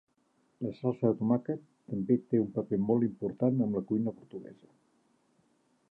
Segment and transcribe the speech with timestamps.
[0.67, 1.61] La salsa de tomàquet
[1.93, 4.73] també té un paper molt important en la cuina portuguesa.